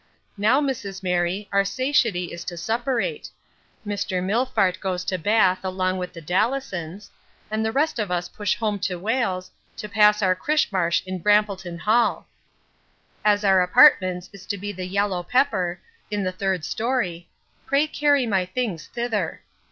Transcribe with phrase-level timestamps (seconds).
[0.35, 3.29] Now, Mrs Mary, our satiety is to suppurate
[3.85, 7.11] Mr Millfart goes to Bath along with the Dallisons,
[7.51, 11.77] and the rest of us push home to Wales, to pass our Chrishmarsh at Brampleton
[11.77, 12.25] hall
[13.23, 15.79] As our apartments is to be the yallow pepper,
[16.09, 17.29] in the thurd story,
[17.67, 19.43] pray carry my things thither.